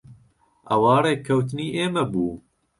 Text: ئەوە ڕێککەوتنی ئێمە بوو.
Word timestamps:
ئەوە 0.69 0.95
ڕێککەوتنی 1.05 1.73
ئێمە 1.77 2.03
بوو. 2.11 2.33